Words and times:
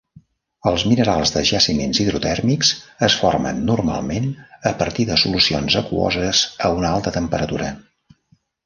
Els 0.69 0.85
minerals 0.93 1.33
de 1.35 1.43
jaciments 1.49 1.99
hidrotèrmics 2.05 2.71
es 3.09 3.19
formen, 3.25 3.61
normalment, 3.69 4.27
a 4.71 4.73
partir 4.83 5.09
de 5.13 5.23
solucions 5.27 5.79
aquoses 5.85 6.45
a 6.71 6.77
una 6.81 6.95
alta 6.97 7.17
temperatura. 7.21 7.75